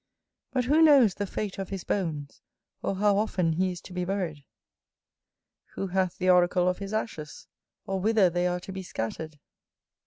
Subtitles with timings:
[0.51, 2.41] But who knows the fate of his bones,
[2.81, 4.43] or how often he is to be buried?
[5.75, 7.45] Who hath the oracle of his ashes,
[7.85, 9.37] or whither they are to be scattered?